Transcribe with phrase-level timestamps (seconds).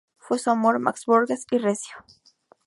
[0.17, 1.95] Fue su autor Max Borges y Recio.